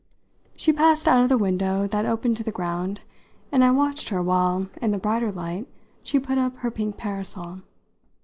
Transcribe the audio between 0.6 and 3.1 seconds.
passed out of the window that opened to the ground,